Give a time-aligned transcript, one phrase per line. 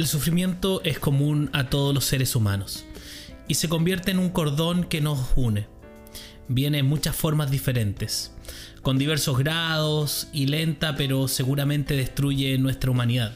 [0.00, 2.86] El sufrimiento es común a todos los seres humanos
[3.48, 5.66] y se convierte en un cordón que nos une.
[6.48, 8.34] Viene en muchas formas diferentes,
[8.80, 13.34] con diversos grados y lenta, pero seguramente destruye nuestra humanidad.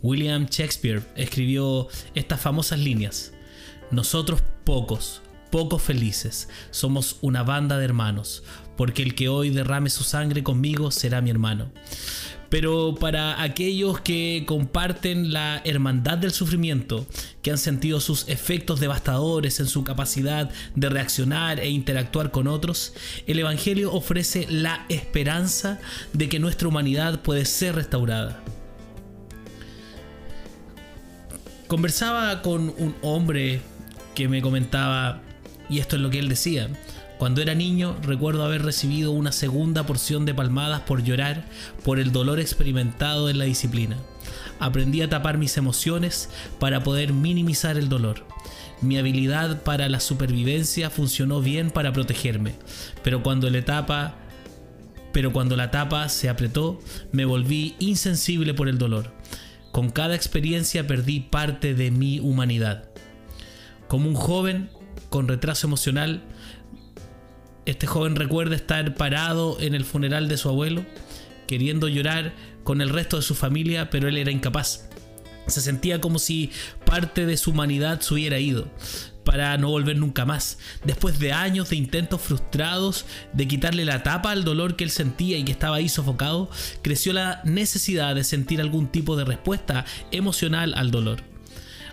[0.00, 3.34] William Shakespeare escribió estas famosas líneas.
[3.90, 5.20] Nosotros pocos,
[5.50, 8.42] pocos felices, somos una banda de hermanos,
[8.76, 11.70] porque el que hoy derrame su sangre conmigo será mi hermano.
[12.50, 17.06] Pero para aquellos que comparten la hermandad del sufrimiento,
[17.42, 22.92] que han sentido sus efectos devastadores en su capacidad de reaccionar e interactuar con otros,
[23.28, 25.78] el Evangelio ofrece la esperanza
[26.12, 28.42] de que nuestra humanidad puede ser restaurada.
[31.68, 33.60] Conversaba con un hombre
[34.16, 35.22] que me comentaba,
[35.70, 36.68] y esto es lo que él decía,
[37.18, 41.44] cuando era niño recuerdo haber recibido una segunda porción de palmadas por llorar
[41.84, 43.98] por el dolor experimentado en la disciplina.
[44.58, 48.26] Aprendí a tapar mis emociones para poder minimizar el dolor.
[48.80, 52.54] Mi habilidad para la supervivencia funcionó bien para protegerme,
[53.04, 54.16] pero cuando la etapa
[55.12, 56.80] pero cuando la tapa se apretó,
[57.12, 59.12] me volví insensible por el dolor.
[59.72, 62.88] Con cada experiencia perdí parte de mi humanidad.
[63.88, 64.70] Como un joven
[65.10, 66.22] con retraso emocional,
[67.66, 70.84] este joven recuerda estar parado en el funeral de su abuelo,
[71.46, 72.32] queriendo llorar
[72.64, 74.88] con el resto de su familia, pero él era incapaz.
[75.46, 76.50] Se sentía como si
[76.84, 78.70] parte de su humanidad se hubiera ido
[79.24, 80.58] para no volver nunca más.
[80.84, 85.38] Después de años de intentos frustrados de quitarle la tapa al dolor que él sentía
[85.38, 86.50] y que estaba ahí sofocado,
[86.82, 91.22] creció la necesidad de sentir algún tipo de respuesta emocional al dolor.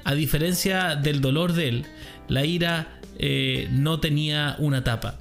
[0.03, 1.85] A diferencia del dolor de él,
[2.27, 5.19] la ira eh, no tenía una tapa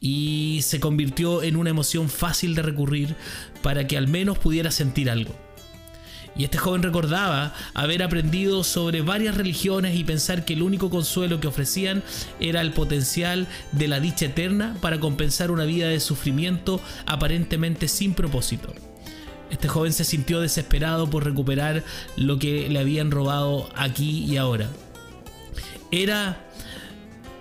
[0.00, 3.16] y se convirtió en una emoción fácil de recurrir
[3.62, 5.34] para que al menos pudiera sentir algo.
[6.36, 11.40] Y este joven recordaba haber aprendido sobre varias religiones y pensar que el único consuelo
[11.40, 12.02] que ofrecían
[12.38, 18.14] era el potencial de la dicha eterna para compensar una vida de sufrimiento aparentemente sin
[18.14, 18.72] propósito.
[19.50, 21.82] Este joven se sintió desesperado por recuperar
[22.16, 24.70] lo que le habían robado aquí y ahora.
[25.90, 26.48] Era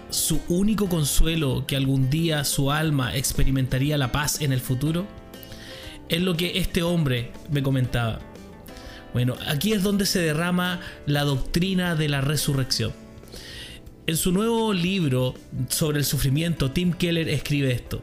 [0.10, 5.06] su único consuelo que algún día su alma experimentaría la paz en el futuro?
[6.08, 8.20] Es lo que este hombre me comentaba.
[9.14, 12.94] Bueno, aquí es donde se derrama la doctrina de la resurrección.
[14.08, 15.36] En su nuevo libro
[15.68, 18.02] sobre el sufrimiento, Tim Keller escribe esto.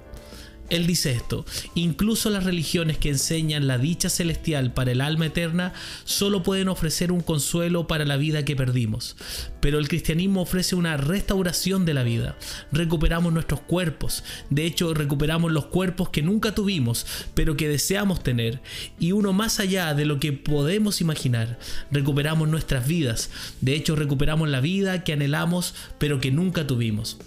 [0.68, 1.44] Él dice esto,
[1.76, 5.72] incluso las religiones que enseñan la dicha celestial para el alma eterna
[6.04, 9.16] solo pueden ofrecer un consuelo para la vida que perdimos,
[9.60, 12.36] pero el cristianismo ofrece una restauración de la vida.
[12.72, 18.60] Recuperamos nuestros cuerpos, de hecho recuperamos los cuerpos que nunca tuvimos, pero que deseamos tener,
[18.98, 21.60] y uno más allá de lo que podemos imaginar.
[21.92, 27.18] Recuperamos nuestras vidas, de hecho recuperamos la vida que anhelamos, pero que nunca tuvimos.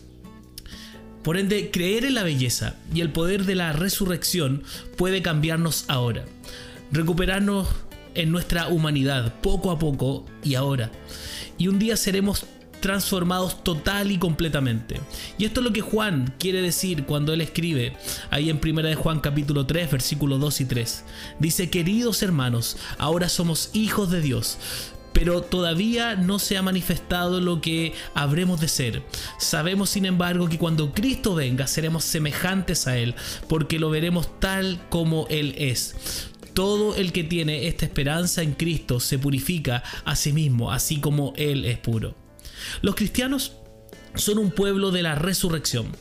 [1.24, 4.64] Por ende, creer en la belleza y el poder de la resurrección
[4.98, 6.26] puede cambiarnos ahora,
[6.92, 7.68] recuperarnos
[8.16, 10.92] en nuestra humanidad poco a poco y ahora.
[11.58, 12.46] Y un día seremos
[12.80, 15.00] transformados total y completamente.
[15.38, 17.98] Y esto es lo que Juan quiere decir cuando él escribe
[18.30, 21.04] ahí en 1 de Juan capítulo 3 versículos 2 y 3.
[21.40, 24.58] Dice, queridos hermanos, ahora somos hijos de Dios,
[25.14, 29.04] pero todavía no se ha manifestado lo que habremos de ser.
[29.38, 33.16] Sabemos, sin embargo, que cuando Cristo venga seremos semejantes a Él,
[33.48, 36.28] porque lo veremos tal como Él es.
[36.54, 41.34] Todo el que tiene esta esperanza en Cristo se purifica a sí mismo, así como
[41.38, 42.16] Él es puro.
[42.82, 43.54] Los cristianos
[44.16, 45.96] son un pueblo de la resurrección.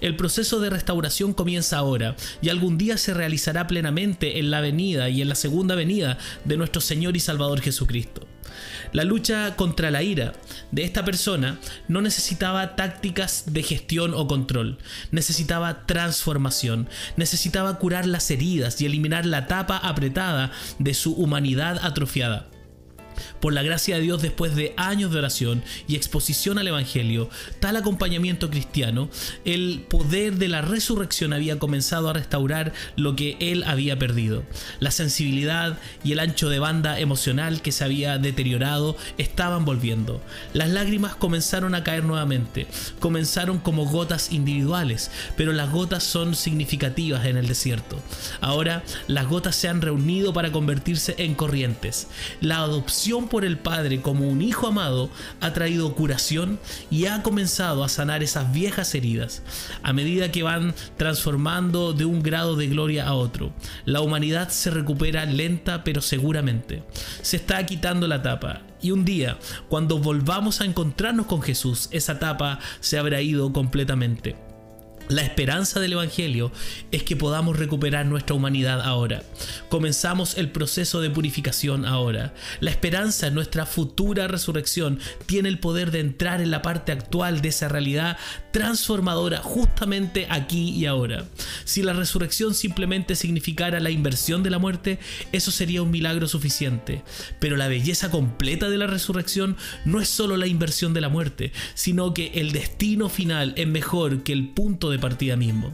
[0.00, 5.08] El proceso de restauración comienza ahora y algún día se realizará plenamente en la venida
[5.08, 8.26] y en la segunda venida de nuestro Señor y Salvador Jesucristo.
[8.92, 10.32] La lucha contra la ira
[10.70, 14.78] de esta persona no necesitaba tácticas de gestión o control,
[15.10, 22.46] necesitaba transformación, necesitaba curar las heridas y eliminar la tapa apretada de su humanidad atrofiada.
[23.40, 27.28] Por la gracia de Dios, después de años de oración y exposición al Evangelio,
[27.60, 29.08] tal acompañamiento cristiano,
[29.44, 34.44] el poder de la resurrección había comenzado a restaurar lo que él había perdido.
[34.80, 40.22] La sensibilidad y el ancho de banda emocional que se había deteriorado estaban volviendo.
[40.52, 42.66] Las lágrimas comenzaron a caer nuevamente.
[43.00, 48.00] Comenzaron como gotas individuales, pero las gotas son significativas en el desierto.
[48.40, 52.08] Ahora las gotas se han reunido para convertirse en corrientes.
[52.40, 55.10] La adopción por el Padre como un hijo amado
[55.40, 56.58] ha traído curación
[56.90, 59.42] y ha comenzado a sanar esas viejas heridas,
[59.82, 63.52] a medida que van transformando de un grado de gloria a otro.
[63.84, 66.82] La humanidad se recupera lenta pero seguramente.
[67.20, 72.12] Se está quitando la tapa Y un día, cuando volvamos a encontrarnos con Jesús, esa
[72.12, 74.53] etapa se habrá ido completamente.
[75.08, 76.50] La esperanza del Evangelio
[76.90, 79.22] es que podamos recuperar nuestra humanidad ahora.
[79.68, 82.32] Comenzamos el proceso de purificación ahora.
[82.60, 87.42] La esperanza en nuestra futura resurrección tiene el poder de entrar en la parte actual
[87.42, 88.16] de esa realidad
[88.50, 91.26] transformadora justamente aquí y ahora.
[91.64, 94.98] Si la resurrección simplemente significara la inversión de la muerte,
[95.32, 97.02] eso sería un milagro suficiente.
[97.40, 101.52] Pero la belleza completa de la resurrección no es solo la inversión de la muerte,
[101.74, 105.72] sino que el destino final es mejor que el punto de partida mismo.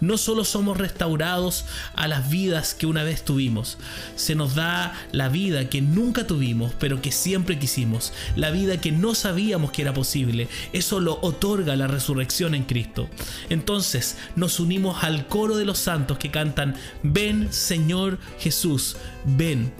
[0.00, 1.64] No solo somos restaurados
[1.94, 3.78] a las vidas que una vez tuvimos,
[4.16, 8.92] se nos da la vida que nunca tuvimos, pero que siempre quisimos, la vida que
[8.92, 10.48] no sabíamos que era posible.
[10.72, 13.08] Eso lo otorga la resurrección en Cristo.
[13.48, 19.72] Entonces nos unimos al coro de los santos que cantan, ven Señor Jesús, ven,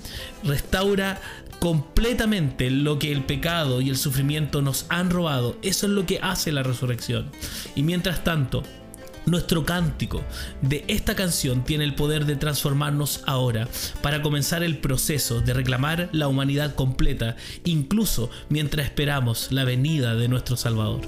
[0.44, 1.20] restaura
[1.60, 5.56] completamente lo que el pecado y el sufrimiento nos han robado.
[5.62, 7.30] Eso es lo que hace la resurrección.
[7.76, 8.62] Y mientras tanto,
[9.26, 10.22] nuestro cántico
[10.62, 13.68] de esta canción tiene el poder de transformarnos ahora
[14.02, 20.28] para comenzar el proceso de reclamar la humanidad completa, incluso mientras esperamos la venida de
[20.28, 21.00] nuestro Salvador.